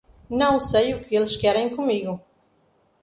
Não 0.31 0.59
sei 0.59 0.95
o 0.95 1.03
que 1.03 1.15
eles 1.15 1.37
querem 1.37 1.75
comigo 1.75 2.19